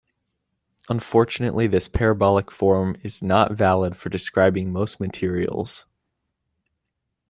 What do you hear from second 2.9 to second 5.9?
is not valid for describing most materials.